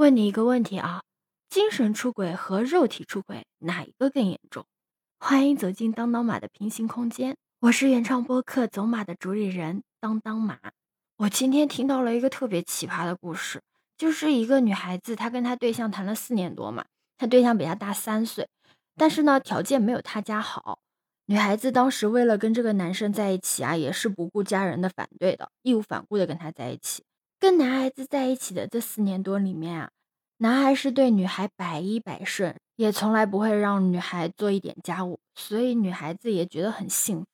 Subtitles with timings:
[0.00, 1.02] 问你一个问题啊，
[1.50, 4.64] 精神出轨和肉体出轨哪一个更严重？
[5.18, 10.58] 欢迎走进当当马的平行空间，我是原创播客走马的主理人当当马。
[11.18, 13.60] 我今天听到了一个特别奇葩的故事，
[13.98, 16.86] 就是一个女孩子，她跟她对象谈了四年多嘛，
[17.18, 18.48] 她对象比她大三岁，
[18.96, 20.78] 但是呢条件没有她家好。
[21.26, 27.04] 女孩子当时为了跟这个男生在一起啊，也是不顾家人的反对的，义无反顾的跟他在一起。
[27.40, 29.90] 跟男孩子在一起的这四年多里面啊，
[30.36, 37.26] 男孩是对女孩百依百顺，也从来不会让女孩做一点家务，所以女孩子也觉得很幸福。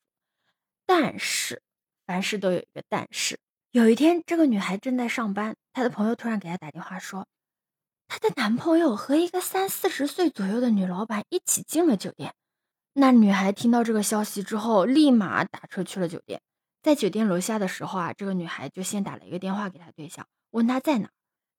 [0.87, 1.61] 但是，
[2.06, 3.41] 凡事都有一个但是。
[3.73, 7.27] 有一天，这个女孩正在上班，她的朋友突然给她打电话说，
[8.06, 12.33] 她的男朋友和一个三四十岁左右的女老板一起进了酒店。
[12.92, 16.41] 那女孩听到这个消息之后，立马打车去了酒店。
[16.86, 21.08] 在酒店楼下的时候啊，这个女孩就先打了一个电话给她对象，问他在哪。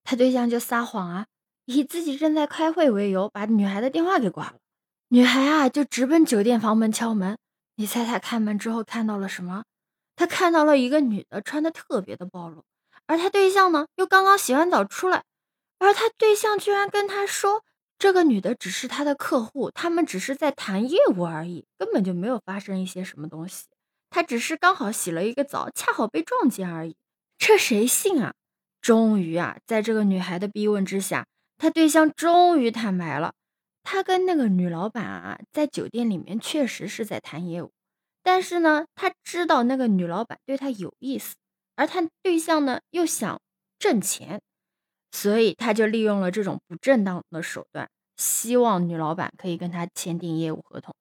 [0.05, 1.25] 她对象就撒谎啊，
[1.65, 4.59] 以自己正在开会为由，把女孩的电话给挂了。
[5.09, 7.37] 女孩啊，就直奔酒店房门敲门。
[7.75, 9.65] 你猜她开门之后看到了什么？
[10.15, 12.63] 她看到了一个女的，穿的特别的暴露，
[13.05, 15.25] 而她对象呢，又刚刚洗完澡出来，
[15.77, 17.65] 而她对象居然跟她说，
[17.99, 23.65] 这个女的只是他的客户，他们只是在谈业务而已，根本就没有发生一些什么东西。
[24.09, 26.95] 他只是刚好洗了一个澡，恰好被撞见而已。
[27.37, 28.33] 这谁信啊？
[28.81, 31.27] 终于啊，在这个女孩的逼问之下，
[31.57, 33.33] 他对象终于坦白了。
[33.83, 37.71] 他跟那个女老板啊，在酒店里面确实是在谈业务，
[38.21, 41.35] 但是呢，他知道那个女老板对他有意思，
[41.75, 43.39] 而他对象呢又想
[43.79, 44.41] 挣钱，
[45.11, 50.93] 所以他就利用了这种不正当的手段，希望女老板可以跟他签订业务合同。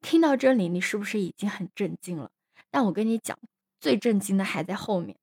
[0.00, 2.30] 听到这里，你是不是已经很震惊了？
[2.70, 3.36] 但我跟你讲，
[3.80, 5.16] 最震惊的还在后面。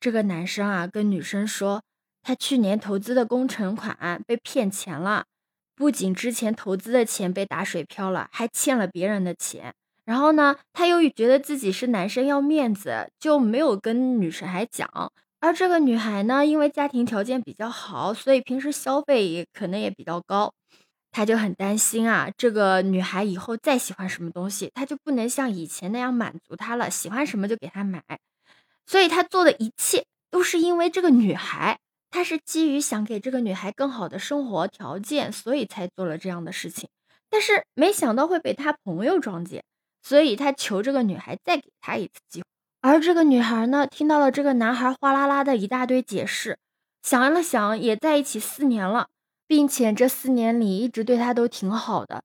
[0.00, 1.82] 这个男生啊，跟女生说，
[2.22, 5.26] 他去年投资的工程款被骗钱了，
[5.76, 9.74] 不仅之前投资的钱被打水漂了，还欠了别人的钱。
[10.04, 15.12] 然后呢，他又觉得自己是男生要面子，就没有跟女生还讲。
[15.38, 20.52] 而这个女孩呢，因为家庭条件比较好，所以平时消费也可能也比较高。
[21.12, 28.02] 他就很担心啊，这个女孩以后再喜欢什么东西，他就不能像以前那样满足她了，喜欢什么就给她买。
[28.86, 31.78] 所以他做的一切都是因为这个女孩，
[32.10, 36.88] 他是基于想给这个女孩更好的生活条件，所以才做了这样的事情。
[37.30, 39.62] 但是没想到会被他朋友撞见，
[40.02, 42.46] 所以他求这个女孩再给他一次机会。
[42.80, 46.58] 而这个女孩呢，听到了这个男孩哗啦啦的一大堆解释，
[47.02, 49.08] 想了想，也在一起四年了。
[49.52, 52.22] 并且这四年里一直对他都挺好的，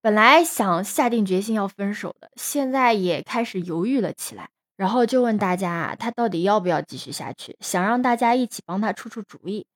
[0.00, 4.48] 本来想下定决心要分手的，现在也开始犹豫了起来。
[4.74, 7.58] 然后就问大家，他到底要不要继续下去？
[7.60, 9.66] 想让大家一起帮他出出主意。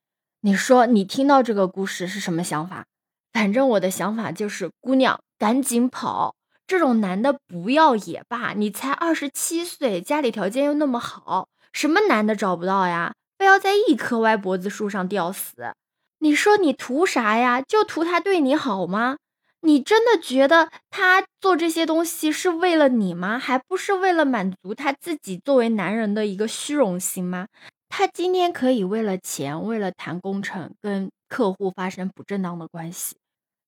[0.41, 2.87] 你说你听到这个故事是什么想法？
[3.31, 6.35] 反正我的想法就是，姑娘赶紧跑，
[6.67, 8.55] 这种男的不要也罢。
[8.55, 13.13] 你才二十七岁，家里条件又那么好，什么男的找不到呀？
[13.37, 15.75] 非要在一棵歪脖子树上吊死？
[16.19, 17.61] 你说你图啥呀？
[17.61, 19.19] 就图他对你好吗？
[19.61, 23.39] 你真的觉得他做这些东西是为了你吗？
[23.39, 27.49] 还不是为了满足他自己作为男人的一个虚荣心吗？
[27.89, 33.17] 他今天可以为了钱，为了谈工程跟客户发生不正当的关系，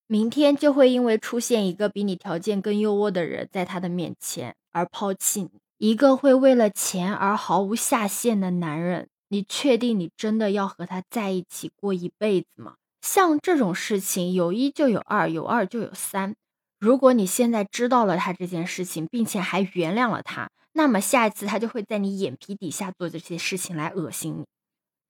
[0.06, 5.50] 明天就会因为出现一个比你条件更优渥的人在他的面前而抛弃你。
[5.78, 9.09] 一个会为了钱而毫无下限的男人。
[9.28, 12.75] 你确定你真的要和他在一起过一辈子吗？
[13.00, 16.34] 像这种事情，有一就有二，有二就有三。
[16.78, 24.47] 如果你现在知道了他这件事情，并且还原谅了他，那么下一次他就会在你眼皮底下做这些事情来恶心你。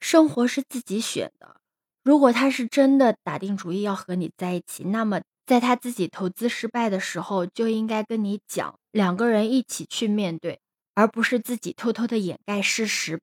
[0.00, 1.56] 生活是自己选的，
[2.02, 10.60] 如果他是真的打定主意要和你在一起，那么在他自己投资失败的时候就应该跟你讲，两个人一起去面对，
[10.94, 13.20] 而不是自己偷偷的掩盖事实。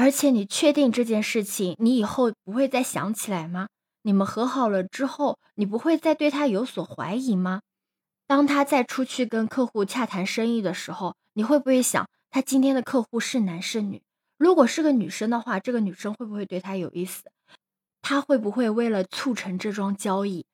[0.00, 3.68] 而且你确定这件事情，你以后不会再想起来吗？
[4.00, 7.60] 你们和好了之后，你不会再对他有所怀疑吗？
[8.26, 14.00] 当他再出去跟客户洽谈生意的时候，你会不会想他今天的客户是男是女？
[14.38, 17.24] 如果是个女生的话，这个女生会不会对他有意思？
[18.00, 20.46] 他会不会为了促成这桩交易，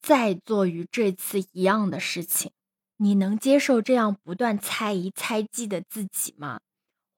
[0.00, 2.50] 再做与这次一样的事情？
[2.96, 6.60] 你能接受这样不断猜疑猜忌的自己吗？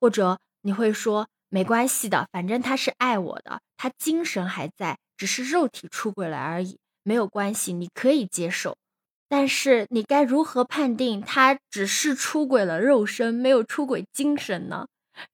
[0.00, 1.28] 或者你会说？
[1.50, 8.76] 没关系的，反正他是爱我的，他精神还在，只是肉体出轨了而已，没有关系，你可以接受。
[9.28, 14.86] 但是你该如何判定他只是出轨了肉身，没有出轨精神呢？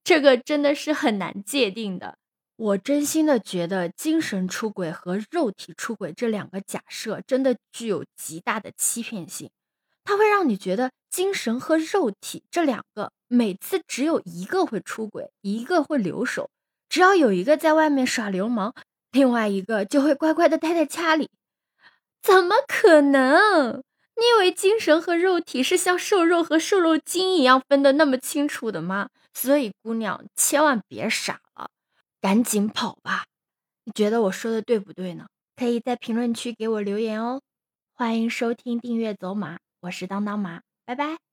[0.03, 2.17] 这个真的是很难界定的。
[2.57, 9.51] 我真心的觉得，精神出轨和肉体出轨这两个假设真的具有极大的欺骗性。
[10.05, 16.51] 它会让你觉得精神和肉体这两个每次只有一个会出轨，一个会留守。
[16.89, 18.75] 只要有一个在外面耍流氓，
[19.11, 21.31] 另外一个就会乖乖的待在家里。
[22.23, 23.83] 怎么可能？
[24.17, 29.09] 你以为精神和肉体是像瘦肉和瘦肉精一样分得那么清楚的吗？
[29.33, 31.69] 所以姑娘千万别傻了。
[32.21, 33.25] 赶紧跑吧！
[33.85, 35.27] 你觉得我说的对不对呢？
[35.57, 37.41] 可以在评论区给我留言哦。
[37.93, 41.24] 欢迎收听订阅走马，我是当当妈，拜拜。